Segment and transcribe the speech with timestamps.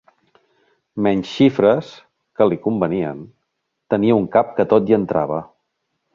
[1.07, 1.91] Menys xifres,
[2.39, 3.21] que li convenien,
[3.95, 5.41] tenia un cap que tot hi entrava